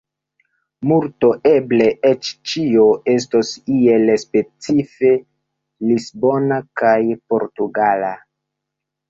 [0.91, 2.85] Multo, eble eĉ ĉio,
[3.17, 5.13] estos iel specife
[5.91, 6.97] lisbona kaj
[7.35, 8.13] portugala.